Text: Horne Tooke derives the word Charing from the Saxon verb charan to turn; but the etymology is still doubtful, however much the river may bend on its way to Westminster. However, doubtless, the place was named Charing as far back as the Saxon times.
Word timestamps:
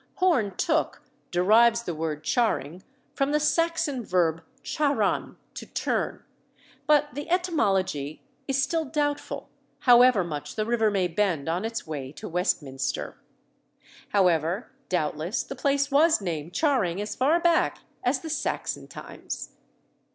Horne 0.15 0.55
Tooke 0.57 1.03
derives 1.29 1.83
the 1.83 1.93
word 1.93 2.23
Charing 2.23 2.81
from 3.13 3.31
the 3.31 3.39
Saxon 3.39 4.03
verb 4.03 4.43
charan 4.63 5.37
to 5.53 5.67
turn; 5.67 6.23
but 6.87 7.09
the 7.13 7.29
etymology 7.29 8.23
is 8.47 8.59
still 8.63 8.83
doubtful, 8.83 9.51
however 9.81 10.23
much 10.23 10.55
the 10.55 10.65
river 10.65 10.89
may 10.89 11.07
bend 11.07 11.47
on 11.47 11.63
its 11.63 11.85
way 11.85 12.11
to 12.13 12.27
Westminster. 12.27 13.19
However, 14.09 14.71
doubtless, 14.89 15.43
the 15.43 15.55
place 15.55 15.91
was 15.91 16.19
named 16.19 16.51
Charing 16.51 16.99
as 16.99 17.15
far 17.15 17.39
back 17.39 17.81
as 18.03 18.21
the 18.21 18.29
Saxon 18.31 18.87
times. 18.87 19.51